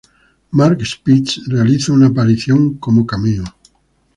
[0.51, 3.43] Mark Spitz realiza una aparición como cameo.